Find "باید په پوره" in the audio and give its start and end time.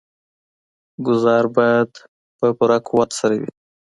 1.55-2.77